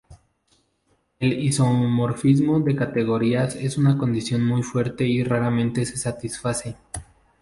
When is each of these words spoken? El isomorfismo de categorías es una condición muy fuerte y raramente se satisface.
El 1.19 1.33
isomorfismo 1.39 2.59
de 2.59 2.75
categorías 2.75 3.55
es 3.55 3.77
una 3.77 3.99
condición 3.99 4.43
muy 4.43 4.63
fuerte 4.63 5.05
y 5.05 5.23
raramente 5.23 5.85
se 5.85 5.95
satisface. 5.97 6.75